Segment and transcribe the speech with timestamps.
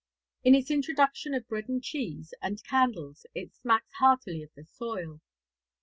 [0.43, 5.21] In its introduction of bread and cheese and candles it smacks heartily of the soil.